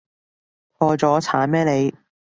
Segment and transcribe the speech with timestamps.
[0.79, 1.93] 破咗產咩你？